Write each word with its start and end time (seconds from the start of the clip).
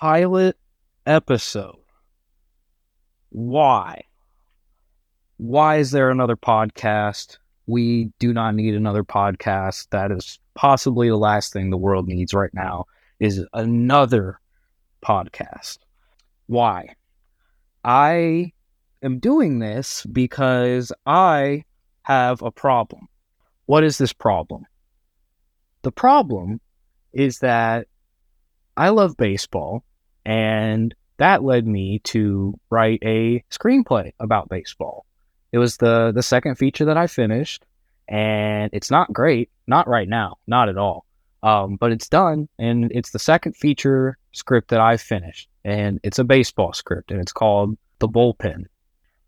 pilot 0.00 0.56
episode. 1.04 1.76
Why? 3.28 4.04
Why 5.36 5.76
is 5.76 5.90
there 5.90 6.10
another 6.10 6.36
podcast? 6.36 7.36
We 7.66 8.10
do 8.18 8.32
not 8.32 8.54
need 8.54 8.74
another 8.74 9.04
podcast. 9.04 9.88
That 9.90 10.10
is 10.10 10.38
possibly 10.54 11.10
the 11.10 11.18
last 11.18 11.52
thing 11.52 11.68
the 11.68 11.76
world 11.76 12.08
needs 12.08 12.32
right 12.32 12.52
now 12.54 12.86
is 13.18 13.44
another 13.52 14.40
podcast. 15.04 15.78
Why? 16.46 16.94
I 17.84 18.52
am 19.02 19.18
doing 19.18 19.58
this 19.58 20.06
because 20.06 20.92
I 21.04 21.64
have 22.02 22.40
a 22.40 22.50
problem. 22.50 23.06
What 23.66 23.84
is 23.84 23.98
this 23.98 24.14
problem? 24.14 24.64
The 25.82 25.92
problem 25.92 26.58
is 27.12 27.40
that 27.40 27.86
I 28.78 28.88
love 28.88 29.18
baseball, 29.18 29.84
and 30.24 30.94
that 31.18 31.44
led 31.44 31.66
me 31.66 32.00
to 32.04 32.58
write 32.70 33.02
a 33.04 33.44
screenplay 33.50 34.12
about 34.20 34.48
baseball. 34.48 35.04
It 35.52 35.58
was 35.58 35.76
the 35.76 36.12
the 36.12 36.22
second 36.22 36.56
feature 36.56 36.84
that 36.86 36.96
I 36.96 37.06
finished, 37.06 37.64
and 38.08 38.70
it's 38.72 38.90
not 38.90 39.12
great, 39.12 39.50
not 39.66 39.88
right 39.88 40.08
now, 40.08 40.38
not 40.46 40.68
at 40.68 40.78
all. 40.78 41.04
Um, 41.42 41.76
but 41.76 41.92
it's 41.92 42.08
done, 42.08 42.48
and 42.58 42.92
it's 42.92 43.10
the 43.10 43.18
second 43.18 43.56
feature 43.56 44.18
script 44.32 44.68
that 44.68 44.80
I 44.80 44.96
finished, 44.96 45.48
and 45.64 45.98
it's 46.02 46.18
a 46.18 46.24
baseball 46.24 46.72
script, 46.72 47.10
and 47.10 47.20
it's 47.20 47.32
called 47.32 47.78
The 47.98 48.08
Bullpen. 48.08 48.66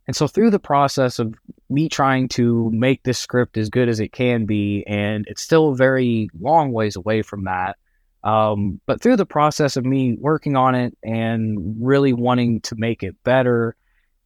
And 0.06 0.16
so 0.16 0.26
through 0.26 0.50
the 0.50 0.58
process 0.58 1.18
of 1.18 1.34
me 1.70 1.88
trying 1.88 2.28
to 2.28 2.70
make 2.72 3.02
this 3.02 3.18
script 3.18 3.56
as 3.56 3.70
good 3.70 3.88
as 3.88 4.00
it 4.00 4.12
can 4.12 4.46
be, 4.46 4.84
and 4.86 5.24
it's 5.28 5.42
still 5.42 5.70
a 5.70 5.76
very 5.76 6.28
long 6.38 6.72
ways 6.72 6.96
away 6.96 7.22
from 7.22 7.44
that. 7.44 7.76
Um, 8.24 8.80
but 8.86 9.00
through 9.00 9.16
the 9.16 9.26
process 9.26 9.76
of 9.76 9.84
me 9.84 10.16
working 10.18 10.56
on 10.56 10.74
it 10.74 10.96
and 11.02 11.76
really 11.80 12.12
wanting 12.12 12.60
to 12.62 12.76
make 12.76 13.02
it 13.02 13.16
better, 13.24 13.74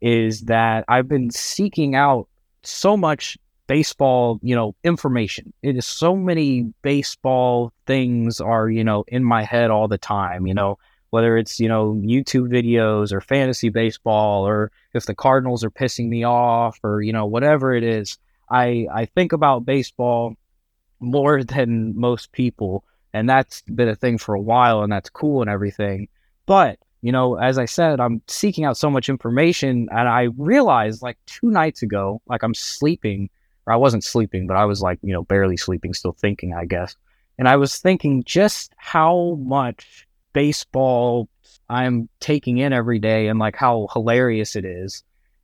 is 0.00 0.42
that 0.42 0.84
I've 0.88 1.08
been 1.08 1.30
seeking 1.30 1.94
out 1.94 2.28
so 2.62 2.96
much 2.96 3.38
baseball, 3.66 4.38
you 4.42 4.54
know, 4.54 4.74
information. 4.84 5.52
It 5.62 5.76
is 5.76 5.86
so 5.86 6.14
many 6.14 6.72
baseball 6.82 7.72
things 7.86 8.40
are, 8.40 8.68
you 8.68 8.84
know, 8.84 9.04
in 9.08 9.24
my 9.24 9.42
head 9.42 9.70
all 9.70 9.88
the 9.88 9.98
time, 9.98 10.46
you 10.46 10.54
know, 10.54 10.78
whether 11.10 11.36
it's, 11.36 11.58
you 11.58 11.68
know, 11.68 11.94
YouTube 11.94 12.48
videos 12.48 13.12
or 13.12 13.20
fantasy 13.20 13.68
baseball 13.68 14.46
or 14.46 14.70
if 14.92 15.06
the 15.06 15.14
Cardinals 15.14 15.64
are 15.64 15.70
pissing 15.70 16.08
me 16.08 16.24
off 16.24 16.78
or, 16.82 17.02
you 17.02 17.12
know, 17.12 17.26
whatever 17.26 17.74
it 17.74 17.82
is. 17.82 18.18
I 18.50 18.86
I 18.92 19.06
think 19.06 19.32
about 19.32 19.64
baseball 19.64 20.36
more 21.00 21.42
than 21.54 21.98
most 21.98 22.32
people 22.32 22.84
and 23.16 23.28
that's 23.28 23.62
been 23.62 23.88
a 23.88 23.96
thing 23.96 24.18
for 24.18 24.34
a 24.34 24.40
while 24.40 24.82
and 24.82 24.92
that's 24.92 25.08
cool 25.08 25.40
and 25.40 25.50
everything. 25.50 26.08
But 26.44 26.78
you 27.00 27.12
know, 27.12 27.36
as 27.36 27.56
I 27.56 27.64
said, 27.64 28.00
I'm 28.00 28.20
seeking 28.26 28.64
out 28.64 28.76
so 28.76 28.90
much 28.90 29.08
information, 29.08 29.88
and 29.90 30.08
I 30.08 30.28
realized 30.36 31.02
like 31.02 31.18
two 31.26 31.50
nights 31.50 31.82
ago, 31.82 32.20
like 32.26 32.42
I'm 32.42 32.54
sleeping, 32.54 33.30
or 33.66 33.72
I 33.72 33.76
wasn't 33.76 34.04
sleeping, 34.04 34.46
but 34.46 34.56
I 34.56 34.64
was 34.64 34.82
like, 34.82 34.98
you 35.02 35.12
know, 35.12 35.22
barely 35.22 35.56
sleeping, 35.56 35.94
still 35.94 36.12
thinking, 36.12 36.52
I 36.54 36.64
guess. 36.64 36.96
And 37.38 37.48
I 37.48 37.56
was 37.56 37.78
thinking 37.78 38.24
just 38.24 38.72
how 38.76 39.38
much 39.40 40.06
baseball 40.32 41.28
I'm 41.68 42.08
taking 42.20 42.58
in 42.58 42.72
every 42.72 42.98
day 42.98 43.28
and 43.28 43.38
like 43.38 43.56
how 43.56 43.88
hilarious 43.92 44.56
it 44.56 44.64
is. 44.64 45.02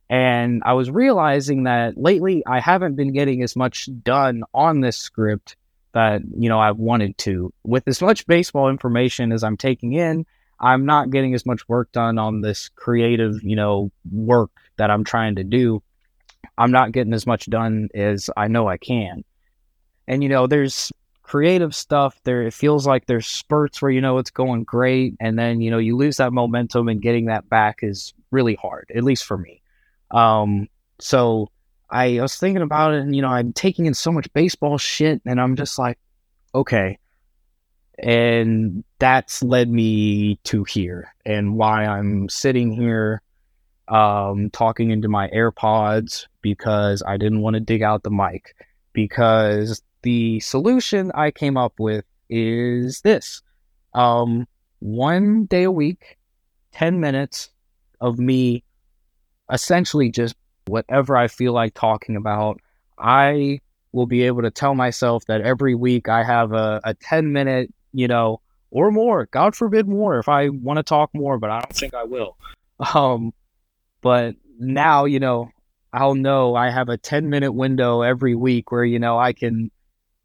And 0.09 0.61
I 0.65 0.73
was 0.73 0.91
realizing 0.91 1.63
that 1.63 1.97
lately 1.97 2.43
I 2.45 2.59
haven't 2.59 2.95
been 2.95 3.13
getting 3.13 3.41
as 3.41 3.55
much 3.55 3.89
done 4.03 4.43
on 4.53 4.81
this 4.81 4.97
script 4.97 5.55
that, 5.93 6.21
you 6.37 6.49
know, 6.49 6.59
I've 6.59 6.77
wanted 6.77 7.17
to. 7.19 7.53
With 7.63 7.87
as 7.87 8.01
much 8.01 8.27
baseball 8.27 8.69
information 8.69 9.31
as 9.31 9.43
I'm 9.43 9.57
taking 9.57 9.93
in, 9.93 10.25
I'm 10.59 10.85
not 10.85 11.09
getting 11.09 11.33
as 11.33 11.45
much 11.45 11.67
work 11.67 11.91
done 11.91 12.17
on 12.17 12.41
this 12.41 12.69
creative, 12.69 13.43
you 13.43 13.55
know, 13.55 13.91
work 14.11 14.51
that 14.77 14.91
I'm 14.91 15.03
trying 15.03 15.35
to 15.35 15.43
do. 15.43 15.81
I'm 16.57 16.71
not 16.71 16.91
getting 16.91 17.13
as 17.13 17.25
much 17.25 17.45
done 17.47 17.89
as 17.93 18.29
I 18.37 18.47
know 18.47 18.67
I 18.67 18.77
can. 18.77 19.23
And 20.07 20.21
you 20.21 20.29
know, 20.29 20.47
there's 20.47 20.91
creative 21.23 21.73
stuff 21.73 22.19
there 22.25 22.43
it 22.43 22.53
feels 22.53 22.85
like 22.85 23.05
there's 23.05 23.25
spurts 23.25 23.81
where 23.81 23.89
you 23.89 24.01
know 24.01 24.17
it's 24.17 24.29
going 24.29 24.63
great 24.65 25.15
and 25.21 25.39
then 25.39 25.61
you 25.61 25.71
know 25.71 25.77
you 25.77 25.95
lose 25.95 26.17
that 26.17 26.33
momentum 26.33 26.89
and 26.89 27.01
getting 27.01 27.25
that 27.25 27.47
back 27.49 27.79
is 27.81 28.13
really 28.29 28.55
hard 28.55 28.91
at 28.93 29.03
least 29.03 29.23
for 29.23 29.37
me 29.37 29.61
um 30.11 30.67
so 30.99 31.49
I, 31.93 32.21
was 32.21 32.35
thinking 32.35 32.61
about 32.61 32.93
it 32.93 33.01
and 33.01 33.15
you 33.15 33.21
know 33.21 33.29
i'm 33.29 33.53
taking 33.53 33.85
in 33.85 33.93
so 33.93 34.11
much 34.11 34.31
baseball 34.33 34.77
shit 34.77 35.21
and 35.25 35.39
i'm 35.39 35.55
just 35.55 35.77
like 35.77 35.99
okay 36.55 36.97
and 37.99 38.83
that's 38.99 39.43
led 39.43 39.69
me 39.69 40.39
to 40.43 40.63
here 40.63 41.13
and 41.25 41.55
why 41.55 41.85
i'm 41.85 42.27
sitting 42.29 42.71
here 42.71 43.21
um, 43.87 44.49
talking 44.51 44.91
into 44.91 45.07
my 45.07 45.27
AirPods 45.29 46.27
because 46.41 47.03
I 47.05 47.17
didn't 47.17 47.41
want 47.41 47.55
to 47.55 47.59
dig 47.59 47.81
out 47.81 48.03
the 48.03 48.11
mic. 48.11 48.55
Because 48.93 49.81
the 50.03 50.39
solution 50.39 51.11
I 51.15 51.31
came 51.31 51.57
up 51.57 51.73
with 51.79 52.05
is 52.29 53.01
this 53.01 53.41
um, 53.93 54.47
one 54.79 55.45
day 55.45 55.63
a 55.63 55.71
week, 55.71 56.17
10 56.73 56.99
minutes 56.99 57.49
of 58.01 58.19
me 58.19 58.63
essentially 59.51 60.09
just 60.11 60.35
whatever 60.67 61.15
I 61.15 61.27
feel 61.27 61.53
like 61.53 61.73
talking 61.73 62.15
about. 62.15 62.59
I 62.97 63.59
will 63.91 64.07
be 64.07 64.23
able 64.23 64.41
to 64.41 64.51
tell 64.51 64.75
myself 64.75 65.25
that 65.27 65.41
every 65.41 65.75
week 65.75 66.09
I 66.09 66.23
have 66.23 66.51
a, 66.51 66.81
a 66.83 66.93
10 66.93 67.31
minute, 67.31 67.73
you 67.93 68.07
know, 68.07 68.41
or 68.71 68.91
more. 68.91 69.27
God 69.31 69.55
forbid 69.55 69.87
more 69.87 70.19
if 70.19 70.27
I 70.27 70.49
want 70.49 70.77
to 70.77 70.83
talk 70.83 71.11
more, 71.13 71.37
but 71.37 71.51
I 71.51 71.59
don't 71.59 71.75
think 71.75 71.93
I 71.93 72.03
will. 72.03 72.37
Um, 72.93 73.33
but 74.01 74.35
now, 74.59 75.05
you 75.05 75.19
know, 75.19 75.49
I'll 75.93 76.15
know 76.15 76.55
I 76.55 76.71
have 76.71 76.89
a 76.89 76.97
10 76.97 77.29
minute 77.29 77.51
window 77.51 78.01
every 78.01 78.35
week 78.35 78.71
where, 78.71 78.83
you 78.83 78.97
know, 78.97 79.17
I 79.17 79.31
can, 79.33 79.69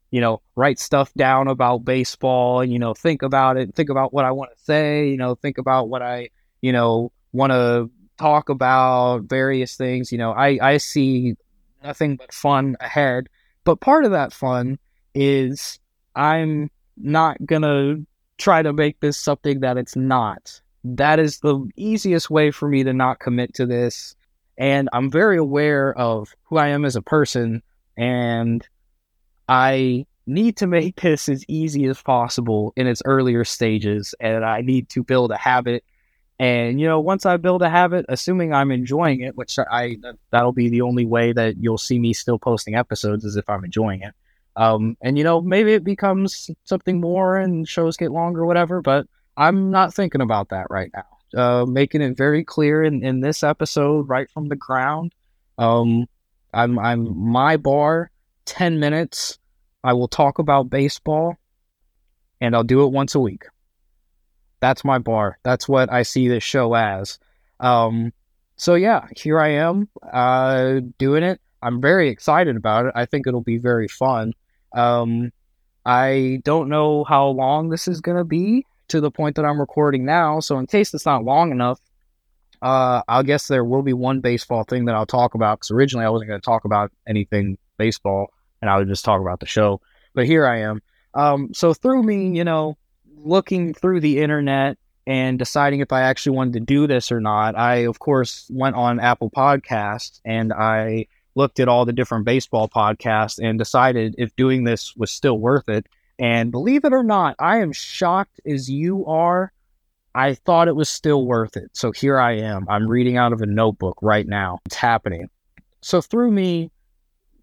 you 0.09 0.19
know, 0.19 0.41
write 0.55 0.79
stuff 0.79 1.13
down 1.13 1.47
about 1.47 1.85
baseball 1.85 2.61
and, 2.61 2.73
you 2.73 2.79
know, 2.79 2.95
think 2.95 3.21
about 3.21 3.57
it, 3.57 3.75
think 3.75 3.89
about 3.89 4.11
what 4.11 4.25
I 4.25 4.31
want 4.31 4.51
to 4.57 4.63
say, 4.63 5.09
you 5.09 5.17
know, 5.17 5.35
think 5.35 5.59
about 5.59 5.89
what 5.89 6.01
I, 6.01 6.29
you 6.61 6.71
know, 6.71 7.11
want 7.31 7.51
to 7.51 7.91
talk 8.19 8.49
about, 8.49 9.23
various 9.23 9.75
things. 9.75 10.11
You 10.11 10.17
know, 10.17 10.31
I, 10.31 10.59
I 10.61 10.77
see 10.77 11.35
nothing 11.83 12.17
but 12.17 12.33
fun 12.33 12.75
ahead. 12.79 13.29
But 13.63 13.81
part 13.81 14.05
of 14.05 14.11
that 14.11 14.33
fun 14.33 14.77
is 15.15 15.79
I'm 16.15 16.69
not 16.97 17.43
going 17.45 17.61
to 17.63 18.05
try 18.37 18.61
to 18.61 18.73
make 18.73 18.99
this 18.99 19.17
something 19.17 19.61
that 19.61 19.77
it's 19.77 19.95
not 19.95 20.61
that 20.83 21.19
is 21.19 21.39
the 21.39 21.67
easiest 21.75 22.29
way 22.29 22.51
for 22.51 22.67
me 22.67 22.83
to 22.83 22.93
not 22.93 23.19
commit 23.19 23.53
to 23.55 23.65
this. 23.65 24.15
And 24.57 24.89
I'm 24.93 25.09
very 25.09 25.37
aware 25.37 25.97
of 25.97 26.33
who 26.43 26.57
I 26.57 26.67
am 26.67 26.85
as 26.85 26.95
a 26.95 27.01
person. 27.01 27.61
And 27.97 28.65
I 29.47 30.05
need 30.25 30.57
to 30.57 30.67
make 30.67 30.95
this 31.01 31.29
as 31.29 31.43
easy 31.47 31.85
as 31.85 32.01
possible 32.01 32.73
in 32.75 32.87
its 32.87 33.01
earlier 33.05 33.43
stages. 33.43 34.15
And 34.19 34.45
I 34.45 34.61
need 34.61 34.89
to 34.89 35.03
build 35.03 35.31
a 35.31 35.37
habit. 35.37 35.83
And, 36.39 36.79
you 36.79 36.87
know, 36.87 37.01
once 37.01 37.25
I 37.25 37.35
build 37.35 37.61
a 37.61 37.69
habit, 37.69 38.05
assuming 38.07 38.53
I'm 38.53 38.71
enjoying 38.71 39.19
it, 39.19 39.35
which 39.35 39.59
I, 39.59 39.97
that'll 40.31 40.53
be 40.53 40.69
the 40.69 40.81
only 40.81 41.05
way 41.05 41.33
that 41.33 41.57
you'll 41.57 41.77
see 41.77 41.99
me 41.99 42.13
still 42.13 42.39
posting 42.39 42.75
episodes 42.75 43.25
is 43.25 43.35
if 43.35 43.49
I'm 43.49 43.65
enjoying 43.65 44.03
it. 44.03 44.13
Um, 44.55 44.95
and, 45.01 45.17
you 45.17 45.23
know, 45.25 45.41
maybe 45.41 45.73
it 45.73 45.83
becomes 45.83 46.49
something 46.63 47.01
more 47.01 47.37
and 47.37 47.67
shows 47.67 47.97
get 47.97 48.11
longer, 48.11 48.45
whatever. 48.45 48.81
But 48.81 49.05
I'm 49.35 49.69
not 49.69 49.93
thinking 49.93 50.21
about 50.21 50.49
that 50.49 50.67
right 50.69 50.91
now. 50.93 51.05
Uh, 51.35 51.65
making 51.65 52.01
it 52.01 52.17
very 52.17 52.43
clear 52.43 52.83
in, 52.83 53.03
in 53.03 53.19
this 53.19 53.43
episode, 53.43 54.09
right 54.09 54.29
from 54.31 54.47
the 54.47 54.55
ground. 54.55 55.13
Um, 55.57 56.07
I'm 56.53 56.79
I'm 56.79 57.31
my 57.31 57.57
bar, 57.57 58.09
ten 58.45 58.79
minutes. 58.79 59.37
I 59.83 59.93
will 59.93 60.07
talk 60.07 60.39
about 60.39 60.69
baseball, 60.69 61.37
and 62.41 62.55
I'll 62.55 62.63
do 62.63 62.83
it 62.83 62.91
once 62.91 63.13
a 63.13 63.19
week. 63.19 63.43
That's 64.59 64.83
my 64.83 64.97
bar. 64.99 65.37
That's 65.43 65.67
what 65.67 65.91
I 65.91 66.03
see 66.03 66.27
this 66.27 66.43
show 66.43 66.73
as. 66.75 67.19
Um, 67.59 68.13
so 68.55 68.75
yeah, 68.75 69.07
here 69.15 69.39
I 69.39 69.49
am, 69.49 69.87
uh, 70.11 70.81
doing 70.97 71.23
it. 71.23 71.39
I'm 71.61 71.81
very 71.81 72.09
excited 72.09 72.55
about 72.55 72.85
it. 72.85 72.93
I 72.95 73.05
think 73.05 73.27
it'll 73.27 73.41
be 73.41 73.57
very 73.57 73.87
fun. 73.87 74.33
Um, 74.73 75.31
I 75.85 76.41
don't 76.43 76.69
know 76.69 77.03
how 77.03 77.27
long 77.27 77.69
this 77.69 77.87
is 77.87 78.01
gonna 78.01 78.25
be 78.25 78.65
to 78.89 79.01
the 79.01 79.11
point 79.11 79.35
that 79.35 79.45
I'm 79.45 79.59
recording 79.59 80.05
now. 80.05 80.39
So 80.39 80.57
in 80.59 80.67
case 80.67 80.93
it's 80.93 81.05
not 81.05 81.23
long 81.23 81.51
enough, 81.51 81.79
uh, 82.61 83.01
I 83.07 83.23
guess 83.23 83.47
there 83.47 83.63
will 83.63 83.81
be 83.81 83.93
one 83.93 84.19
baseball 84.19 84.63
thing 84.63 84.85
that 84.85 84.95
I'll 84.95 85.05
talk 85.05 85.33
about 85.33 85.59
because 85.59 85.71
originally 85.71 86.05
I 86.05 86.09
wasn't 86.09 86.29
going 86.29 86.41
to 86.41 86.45
talk 86.45 86.65
about 86.65 86.91
anything 87.07 87.57
baseball 87.77 88.27
and 88.61 88.69
I 88.69 88.77
would 88.77 88.87
just 88.87 89.05
talk 89.05 89.21
about 89.21 89.39
the 89.39 89.45
show. 89.45 89.79
But 90.13 90.25
here 90.25 90.45
I 90.45 90.61
am. 90.61 90.81
Um, 91.13 91.53
so 91.53 91.73
through 91.73 92.03
me, 92.03 92.35
you 92.35 92.43
know, 92.43 92.77
looking 93.23 93.73
through 93.73 94.01
the 94.01 94.19
internet 94.19 94.77
and 95.07 95.39
deciding 95.39 95.79
if 95.79 95.91
I 95.91 96.01
actually 96.01 96.35
wanted 96.35 96.53
to 96.53 96.59
do 96.61 96.87
this 96.87 97.11
or 97.11 97.19
not, 97.19 97.57
I 97.57 97.77
of 97.77 97.99
course 97.99 98.47
went 98.51 98.75
on 98.75 98.99
Apple 98.99 99.29
Podcasts 99.29 100.21
and 100.25 100.53
I 100.53 101.07
looked 101.35 101.59
at 101.59 101.67
all 101.67 101.85
the 101.85 101.93
different 101.93 102.25
baseball 102.25 102.67
podcasts 102.67 103.39
and 103.41 103.57
decided 103.57 104.15
if 104.17 104.35
doing 104.35 104.63
this 104.63 104.95
was 104.95 105.11
still 105.11 105.39
worth 105.39 105.69
it. 105.69 105.87
And 106.17 106.51
believe 106.51 106.83
it 106.83 106.93
or 106.93 107.03
not, 107.03 107.35
I 107.39 107.59
am 107.59 107.71
shocked 107.71 108.41
as 108.45 108.69
you 108.69 109.05
are 109.05 109.53
I 110.15 110.33
thought 110.33 110.67
it 110.67 110.75
was 110.75 110.89
still 110.89 111.25
worth 111.25 111.55
it. 111.55 111.69
So 111.73 111.91
here 111.91 112.19
I 112.19 112.33
am. 112.33 112.65
I'm 112.67 112.87
reading 112.87 113.17
out 113.17 113.31
of 113.31 113.41
a 113.41 113.45
notebook 113.45 113.97
right 114.01 114.27
now. 114.27 114.59
It's 114.65 114.75
happening. 114.75 115.29
So 115.81 116.01
through 116.01 116.31
me 116.31 116.71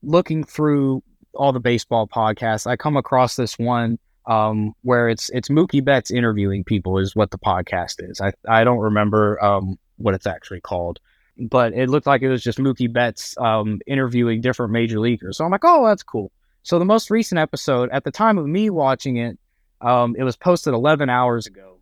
looking 0.03 0.45
through 0.45 1.03
all 1.35 1.53
the 1.53 1.61
baseball 1.61 2.07
podcasts, 2.07 2.67
I 2.67 2.77
come 2.77 2.97
across 2.97 3.37
this 3.37 3.59
one 3.59 3.99
um, 4.27 4.75
where 4.83 5.09
it's 5.09 5.31
it's 5.31 5.49
Mookie 5.49 5.85
Betts 5.85 6.11
interviewing 6.11 6.65
people 6.65 6.99
is 6.99 7.15
what 7.15 7.31
the 7.31 7.39
podcast 7.39 7.97
is. 7.99 8.21
I 8.21 8.33
I 8.49 8.65
don't 8.65 8.79
remember 8.79 9.43
um, 9.43 9.79
what 9.97 10.15
it's 10.15 10.27
actually 10.27 10.61
called, 10.61 11.01
but 11.39 11.73
it 11.73 11.89
looked 11.89 12.07
like 12.07 12.23
it 12.23 12.29
was 12.29 12.43
just 12.43 12.59
Mookie 12.59 12.93
Betts 12.93 13.37
um, 13.39 13.81
interviewing 13.87 14.41
different 14.41 14.73
major 14.73 14.99
leaguers. 15.01 15.37
So 15.37 15.45
I'm 15.45 15.51
like, 15.51 15.65
oh, 15.65 15.87
that's 15.87 16.03
cool. 16.03 16.33
So 16.63 16.79
the 16.79 16.85
most 16.85 17.11
recent 17.11 17.39
episode, 17.39 17.91
at 17.93 18.05
the 18.05 18.11
time 18.11 18.39
of 18.39 18.47
me 18.47 18.71
watching 18.71 19.19
it, 19.19 19.39
um, 19.81 20.17
it 20.19 20.25
was 20.25 20.37
posted 20.37 20.75
11 20.75 21.09
hours 21.09 21.47
ago, 21.47 21.79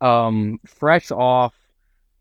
um, 0.00 0.60
fresh 0.64 1.10
off 1.10 1.54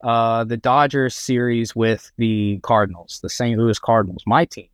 uh, 0.03 0.43
the 0.43 0.57
Dodgers 0.57 1.15
series 1.15 1.75
with 1.75 2.11
the 2.17 2.59
Cardinals, 2.63 3.19
the 3.21 3.29
St. 3.29 3.57
Louis 3.57 3.79
Cardinals, 3.79 4.23
my 4.25 4.45
team. 4.45 4.67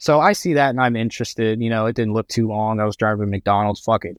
So 0.00 0.18
I 0.18 0.32
see 0.32 0.54
that 0.54 0.70
and 0.70 0.80
I'm 0.80 0.96
interested. 0.96 1.60
You 1.60 1.68
know, 1.68 1.84
it 1.84 1.94
didn't 1.94 2.14
look 2.14 2.26
too 2.28 2.48
long. 2.48 2.80
I 2.80 2.84
was 2.86 2.96
driving 2.96 3.28
McDonald's. 3.28 3.80
Fuck 3.80 4.06
it. 4.06 4.16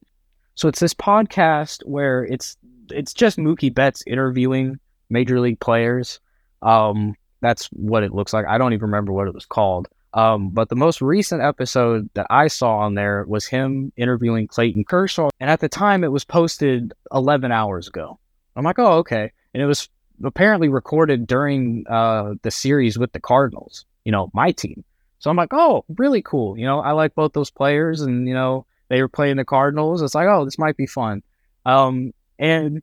So 0.54 0.68
it's 0.68 0.78
this 0.78 0.94
podcast 0.94 1.84
where 1.84 2.24
it's 2.24 2.56
it's 2.90 3.12
just 3.12 3.36
Mookie 3.36 3.74
Betts 3.74 4.04
interviewing 4.06 4.78
major 5.10 5.40
league 5.40 5.58
players. 5.58 6.20
Um, 6.62 7.16
that's 7.40 7.66
what 7.72 8.04
it 8.04 8.14
looks 8.14 8.32
like. 8.32 8.46
I 8.46 8.58
don't 8.58 8.74
even 8.74 8.86
remember 8.86 9.12
what 9.12 9.26
it 9.26 9.34
was 9.34 9.44
called. 9.44 9.88
Um, 10.14 10.50
but 10.50 10.68
the 10.68 10.76
most 10.76 11.02
recent 11.02 11.42
episode 11.42 12.08
that 12.14 12.28
I 12.30 12.46
saw 12.46 12.76
on 12.78 12.94
there 12.94 13.24
was 13.26 13.46
him 13.46 13.92
interviewing 13.96 14.46
Clayton 14.46 14.84
Kershaw. 14.84 15.30
And 15.40 15.50
at 15.50 15.58
the 15.58 15.68
time, 15.68 16.04
it 16.04 16.12
was 16.12 16.24
posted 16.24 16.92
11 17.12 17.50
hours 17.50 17.88
ago. 17.88 18.20
I'm 18.54 18.64
like, 18.64 18.78
oh, 18.78 18.98
okay. 18.98 19.32
And 19.52 19.62
it 19.62 19.66
was 19.66 19.88
apparently 20.22 20.68
recorded 20.68 21.26
during 21.26 21.86
uh, 21.88 22.34
the 22.42 22.52
series 22.52 22.98
with 22.98 23.10
the 23.12 23.20
Cardinals, 23.20 23.84
you 24.04 24.12
know, 24.12 24.30
my 24.32 24.52
team. 24.52 24.84
So 25.22 25.30
I'm 25.30 25.36
like, 25.36 25.52
oh, 25.54 25.84
really 25.96 26.20
cool. 26.20 26.58
You 26.58 26.66
know, 26.66 26.80
I 26.80 26.90
like 26.90 27.14
both 27.14 27.32
those 27.32 27.48
players, 27.48 28.00
and 28.00 28.26
you 28.26 28.34
know, 28.34 28.66
they 28.88 29.00
were 29.00 29.08
playing 29.08 29.36
the 29.36 29.44
Cardinals. 29.44 30.02
It's 30.02 30.16
like, 30.16 30.26
oh, 30.26 30.44
this 30.44 30.58
might 30.58 30.76
be 30.76 30.84
fun. 30.84 31.22
Um, 31.64 32.12
and 32.40 32.82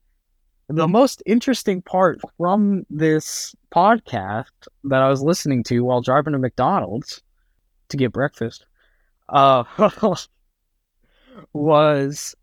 the 0.69 0.87
most 0.87 1.21
interesting 1.25 1.81
part 1.81 2.21
from 2.37 2.85
this 2.89 3.53
podcast 3.75 4.45
that 4.85 5.01
I 5.01 5.09
was 5.09 5.21
listening 5.21 5.63
to 5.65 5.81
while 5.81 5.99
driving 5.99 6.31
to 6.31 6.39
McDonald's 6.39 7.21
to 7.89 7.97
get 7.97 8.13
breakfast 8.13 8.65
uh, 9.27 9.65
was 11.53 12.35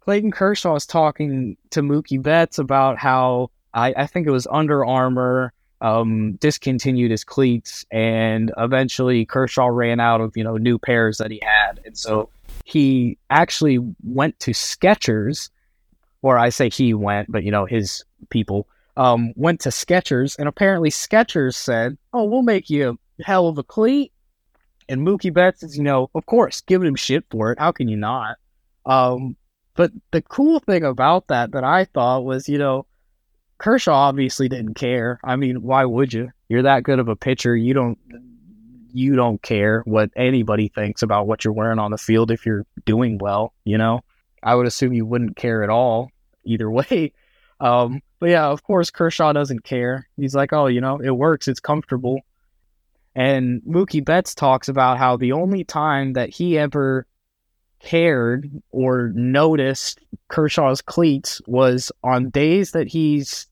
Clayton 0.00 0.32
Kershaw 0.32 0.72
was 0.72 0.86
talking 0.86 1.56
to 1.70 1.82
Mookie 1.82 2.20
Betts 2.20 2.58
about 2.58 2.98
how 2.98 3.52
I, 3.72 3.94
I 3.96 4.06
think 4.08 4.26
it 4.26 4.32
was 4.32 4.48
Under 4.50 4.84
Armour 4.84 5.52
um, 5.80 6.32
discontinued 6.34 7.10
his 7.10 7.24
cleats, 7.24 7.84
and 7.90 8.52
eventually 8.56 9.24
Kershaw 9.24 9.66
ran 9.66 10.00
out 10.00 10.20
of 10.20 10.36
you 10.36 10.44
know 10.44 10.56
new 10.56 10.78
pairs 10.78 11.18
that 11.18 11.30
he 11.30 11.40
had, 11.42 11.80
and 11.84 11.96
so 11.96 12.28
he 12.64 13.18
actually 13.30 13.78
went 14.02 14.38
to 14.40 14.52
Skechers, 14.52 15.50
or 16.22 16.38
I 16.38 16.48
say 16.48 16.70
he 16.70 16.94
went, 16.94 17.30
but 17.30 17.44
you 17.44 17.50
know 17.50 17.66
his 17.66 18.04
people 18.30 18.66
um, 18.96 19.32
went 19.36 19.60
to 19.60 19.68
Skechers, 19.68 20.38
and 20.38 20.48
apparently 20.48 20.90
Skechers 20.90 21.54
said, 21.54 21.96
"Oh, 22.12 22.24
we'll 22.24 22.42
make 22.42 22.70
you 22.70 22.98
a 23.20 23.22
hell 23.22 23.48
of 23.48 23.58
a 23.58 23.62
cleat." 23.62 24.12
And 24.88 25.06
Mookie 25.06 25.34
Betts 25.34 25.62
is, 25.62 25.76
you 25.76 25.82
know, 25.82 26.10
of 26.14 26.26
course, 26.26 26.60
giving 26.60 26.86
him 26.86 26.94
shit 26.94 27.24
for 27.30 27.52
it. 27.52 27.58
How 27.58 27.72
can 27.72 27.88
you 27.88 27.96
not? 27.96 28.36
Um, 28.86 29.36
but 29.74 29.90
the 30.12 30.22
cool 30.22 30.60
thing 30.60 30.84
about 30.84 31.26
that 31.28 31.52
that 31.52 31.64
I 31.64 31.84
thought 31.84 32.24
was, 32.24 32.48
you 32.48 32.56
know, 32.56 32.86
Kershaw 33.58 33.94
obviously 33.94 34.48
didn't 34.48 34.74
care. 34.74 35.18
I 35.24 35.36
mean, 35.36 35.62
why 35.62 35.84
would 35.84 36.12
you? 36.12 36.30
You're 36.48 36.62
that 36.62 36.82
good 36.82 36.98
of 36.98 37.08
a 37.08 37.16
pitcher. 37.16 37.56
You 37.56 37.74
don't 37.74 37.98
you 38.92 39.14
don't 39.14 39.42
care 39.42 39.82
what 39.84 40.10
anybody 40.16 40.68
thinks 40.68 41.02
about 41.02 41.26
what 41.26 41.44
you're 41.44 41.52
wearing 41.52 41.78
on 41.78 41.90
the 41.90 41.98
field 41.98 42.30
if 42.30 42.46
you're 42.46 42.64
doing 42.86 43.18
well, 43.18 43.52
you 43.64 43.76
know? 43.76 44.00
I 44.42 44.54
would 44.54 44.66
assume 44.66 44.94
you 44.94 45.04
wouldn't 45.04 45.36
care 45.36 45.62
at 45.62 45.68
all 45.68 46.10
either 46.44 46.70
way. 46.70 47.12
Um, 47.60 48.00
but 48.20 48.30
yeah, 48.30 48.46
of 48.46 48.62
course 48.62 48.90
Kershaw 48.90 49.32
doesn't 49.32 49.64
care. 49.64 50.08
He's 50.16 50.34
like, 50.34 50.52
"Oh, 50.52 50.66
you 50.66 50.80
know, 50.80 50.98
it 50.98 51.10
works. 51.10 51.48
It's 51.48 51.60
comfortable." 51.60 52.20
And 53.14 53.62
Mookie 53.62 54.04
Betts 54.04 54.34
talks 54.34 54.68
about 54.68 54.98
how 54.98 55.16
the 55.16 55.32
only 55.32 55.64
time 55.64 56.12
that 56.14 56.30
he 56.30 56.58
ever 56.58 57.06
cared 57.80 58.50
or 58.70 59.12
noticed 59.14 60.00
Kershaw's 60.28 60.82
cleats 60.82 61.40
was 61.46 61.92
on 62.02 62.30
days 62.30 62.72
that 62.72 62.88
he's 62.88 63.46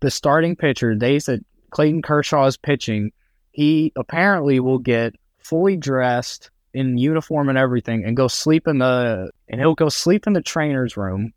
the 0.00 0.10
starting 0.10 0.56
pitcher, 0.56 0.94
days 0.94 1.26
that 1.26 1.44
Clayton 1.70 2.02
Kershaw 2.02 2.46
is 2.46 2.56
pitching, 2.56 3.12
he 3.50 3.92
apparently 3.96 4.60
will 4.60 4.78
get 4.78 5.14
fully 5.38 5.76
dressed 5.76 6.50
in 6.74 6.96
uniform 6.96 7.48
and 7.48 7.58
everything 7.58 8.04
and 8.04 8.16
go 8.16 8.28
sleep 8.28 8.66
in 8.66 8.78
the 8.78 9.30
and 9.48 9.60
he'll 9.60 9.74
go 9.74 9.88
sleep 9.88 10.26
in 10.26 10.32
the 10.32 10.40
trainer's 10.40 10.96
room 10.96 11.32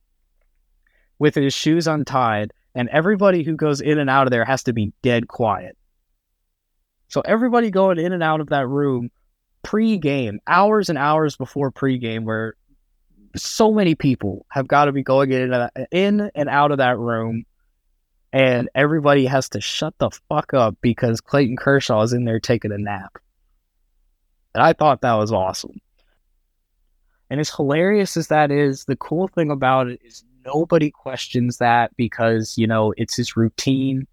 with 1.20 1.36
his 1.36 1.54
shoes 1.54 1.88
untied 1.88 2.52
and 2.74 2.90
everybody 2.90 3.44
who 3.44 3.56
goes 3.56 3.82
in 3.82 4.00
and 4.00 4.10
out 4.10 4.28
of 4.28 4.32
there 4.32 4.46
has 4.46 4.64
to 4.64 4.74
be 4.74 4.94
dead 5.02 5.28
quiet. 5.28 5.78
So 7.08 7.22
everybody 7.22 7.70
going 7.72 8.00
in 8.00 8.14
and 8.14 8.24
out 8.24 8.42
of 8.42 8.50
that 8.50 8.68
room 8.68 9.12
pre-game, 9.66 10.40
hours 10.48 10.90
and 10.90 10.98
hours 10.98 11.36
before 11.36 11.72
pre-game, 11.72 12.24
where 12.24 12.54
so 13.36 13.74
many 13.74 13.96
people 13.96 14.46
have 14.50 14.68
got 14.68 14.86
to 14.86 14.92
be 14.92 15.04
going 15.04 15.32
in 15.32 15.52
and, 15.52 15.88
in 15.92 16.32
and 16.36 16.48
out 16.48 16.72
of 16.72 16.78
that 16.78 17.00
room, 17.00 17.46
and 18.32 18.70
everybody 18.76 19.26
has 19.26 19.50
to 19.50 19.60
shut 19.60 19.96
the 19.98 20.12
fuck 20.30 20.54
up 20.54 20.78
because 20.82 21.20
Clayton 21.20 21.58
Kershaw 21.58 22.04
is 22.04 22.14
in 22.14 22.26
there 22.26 22.40
taking 22.40 22.72
a 22.72 22.78
nap. 22.78 23.18
And 24.54 24.64
I 24.64 24.74
thought 24.74 25.02
that 25.02 25.16
was 25.16 25.32
awesome. 25.32 25.82
And 27.30 27.40
as 27.40 27.50
hilarious 27.50 28.16
as 28.18 28.28
that 28.28 28.52
is, 28.52 28.86
the 28.86 28.96
cool 28.96 29.28
thing 29.28 29.50
about 29.50 29.88
it 29.88 30.00
is 30.06 30.24
nobody 30.46 30.92
questions 30.92 31.58
that 31.58 31.92
because, 31.98 32.54
you 32.56 32.68
know, 32.68 32.94
it's 32.98 33.16
his 33.16 33.36
routine 33.36 34.08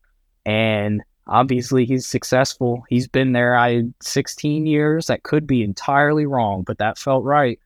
and 0.46 1.02
obviously 1.32 1.86
he's 1.86 2.06
successful. 2.06 2.84
He's 2.90 3.08
been 3.08 3.32
there 3.32 3.56
I 3.56 3.84
16 4.02 4.66
years. 4.66 5.06
That 5.06 5.22
could 5.22 5.46
be 5.46 5.62
entirely 5.62 6.26
wrong, 6.26 6.62
but 6.62 6.78
that 6.78 6.98
felt 6.98 7.24
right. 7.24 7.58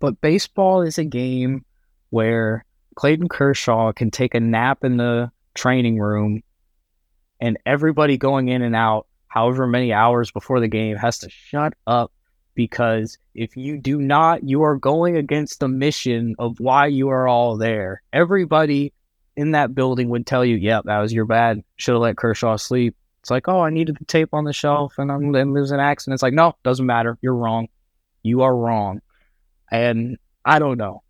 But 0.00 0.20
baseball 0.20 0.82
is 0.82 0.98
a 0.98 1.04
game 1.04 1.64
where 2.10 2.64
Clayton 2.96 3.28
Kershaw 3.28 3.92
can 3.92 4.10
take 4.10 4.34
a 4.34 4.40
nap 4.40 4.82
in 4.82 4.96
the 4.96 5.30
training 5.54 5.98
room 5.98 6.42
and 7.40 7.56
everybody 7.64 8.18
going 8.18 8.48
in 8.48 8.62
and 8.62 8.74
out 8.74 9.06
however 9.28 9.68
many 9.68 9.92
hours 9.92 10.32
before 10.32 10.58
the 10.58 10.68
game 10.68 10.96
has 10.96 11.18
to 11.18 11.30
shut 11.30 11.74
up 11.86 12.12
because 12.56 13.16
if 13.34 13.56
you 13.56 13.78
do 13.78 14.00
not, 14.00 14.42
you 14.42 14.64
are 14.64 14.76
going 14.76 15.16
against 15.16 15.60
the 15.60 15.68
mission 15.68 16.34
of 16.40 16.58
why 16.58 16.86
you 16.86 17.10
are 17.10 17.28
all 17.28 17.56
there. 17.56 18.02
Everybody 18.12 18.92
in 19.38 19.52
that 19.52 19.72
building 19.72 20.08
would 20.08 20.26
tell 20.26 20.44
you, 20.44 20.56
"Yep, 20.56 20.84
that 20.86 20.98
was 20.98 21.12
your 21.12 21.24
bad. 21.24 21.62
Should 21.76 21.92
have 21.92 22.02
let 22.02 22.16
Kershaw 22.16 22.56
sleep." 22.56 22.96
It's 23.20 23.30
like, 23.30 23.46
"Oh, 23.46 23.60
I 23.60 23.70
needed 23.70 23.96
the 23.96 24.04
tape 24.04 24.34
on 24.34 24.42
the 24.42 24.52
shelf, 24.52 24.98
and 24.98 25.12
I'm 25.12 25.32
and 25.32 25.54
there's 25.54 25.70
an 25.70 25.78
accident." 25.78 26.14
It's 26.14 26.24
like, 26.24 26.34
no, 26.34 26.56
doesn't 26.64 26.84
matter. 26.84 27.16
You're 27.22 27.36
wrong. 27.36 27.68
You 28.24 28.42
are 28.42 28.54
wrong, 28.54 29.00
and 29.70 30.18
I 30.44 30.58
don't 30.58 30.76
know. 30.76 31.04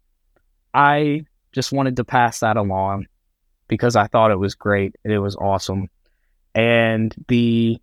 I 0.74 1.24
just 1.52 1.72
wanted 1.72 1.96
to 1.96 2.04
pass 2.04 2.40
that 2.40 2.58
along 2.58 3.06
because 3.66 3.96
I 3.96 4.06
thought 4.08 4.30
it 4.30 4.38
was 4.38 4.54
great 4.54 4.94
and 5.04 5.12
it 5.12 5.20
was 5.20 5.34
awesome, 5.36 5.88
and 6.54 7.14
the 7.28 7.78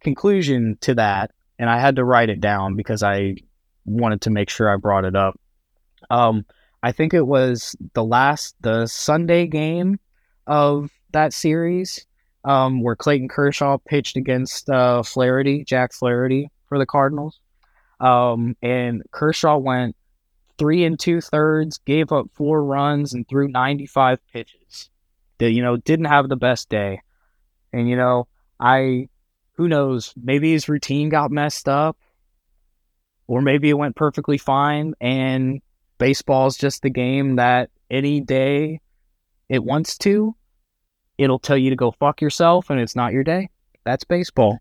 conclusion 0.00 0.78
to 0.82 0.94
that, 0.94 1.32
and 1.58 1.68
I 1.68 1.80
had 1.80 1.96
to 1.96 2.04
write 2.04 2.30
it 2.30 2.40
down 2.40 2.76
because 2.76 3.02
I 3.02 3.34
wanted 3.84 4.20
to 4.22 4.30
make 4.30 4.48
sure 4.48 4.72
I 4.72 4.76
brought 4.76 5.04
it 5.04 5.16
up. 5.16 5.40
Um, 6.08 6.46
I 6.82 6.92
think 6.92 7.14
it 7.14 7.26
was 7.26 7.76
the 7.94 8.04
last, 8.04 8.54
the 8.60 8.86
Sunday 8.86 9.46
game 9.46 9.98
of 10.46 10.90
that 11.12 11.32
series 11.32 12.06
um, 12.44 12.82
where 12.82 12.96
Clayton 12.96 13.28
Kershaw 13.28 13.78
pitched 13.78 14.16
against 14.16 14.70
uh, 14.70 15.02
Flaherty, 15.02 15.64
Jack 15.64 15.92
Flaherty 15.92 16.50
for 16.66 16.78
the 16.78 16.86
Cardinals. 16.86 17.40
Um, 18.00 18.56
and 18.62 19.02
Kershaw 19.10 19.58
went 19.58 19.96
three 20.56 20.84
and 20.84 20.98
two 20.98 21.20
thirds, 21.20 21.78
gave 21.78 22.12
up 22.12 22.26
four 22.34 22.64
runs, 22.64 23.12
and 23.12 23.28
threw 23.28 23.48
95 23.48 24.20
pitches. 24.32 24.90
That, 25.38 25.52
you 25.52 25.62
know, 25.62 25.76
didn't 25.76 26.06
have 26.06 26.28
the 26.28 26.36
best 26.36 26.68
day. 26.68 27.00
And, 27.72 27.88
you 27.88 27.96
know, 27.96 28.26
I, 28.58 29.08
who 29.52 29.68
knows, 29.68 30.12
maybe 30.16 30.52
his 30.52 30.68
routine 30.68 31.10
got 31.10 31.30
messed 31.30 31.68
up, 31.68 31.96
or 33.28 33.40
maybe 33.40 33.68
it 33.68 33.74
went 33.74 33.94
perfectly 33.94 34.38
fine. 34.38 34.94
And 35.00 35.60
baseball 35.98 36.46
is 36.46 36.56
just 36.56 36.82
the 36.82 36.90
game 36.90 37.36
that 37.36 37.70
any 37.90 38.20
day 38.20 38.80
it 39.48 39.62
wants 39.62 39.98
to, 39.98 40.34
it'll 41.16 41.38
tell 41.38 41.58
you 41.58 41.70
to 41.70 41.76
go 41.76 41.90
fuck 41.90 42.20
yourself 42.20 42.70
and 42.70 42.80
it's 42.80 42.96
not 42.96 43.12
your 43.12 43.24
day. 43.24 43.50
That's 43.84 44.04
baseball. 44.04 44.58